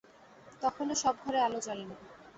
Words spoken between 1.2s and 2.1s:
ঘরে আলো জ্বলে নি।